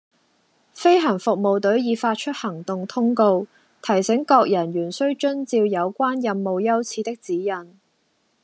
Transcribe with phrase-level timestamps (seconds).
[0.73, 3.45] 飛行服務隊已發出行動通告，
[3.83, 7.77] 提醒各人員須遵照有關任務優次的指引